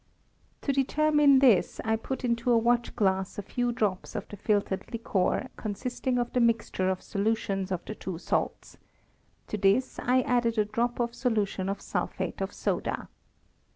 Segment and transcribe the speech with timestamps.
[0.63, 4.35] To deter mine this I put into a watch glass a few drops of the
[4.35, 8.77] filtered liquor consisting of the mixture of solutions of the two salts:
[9.45, 13.09] to this I added a drop of solution of sulphate of soda.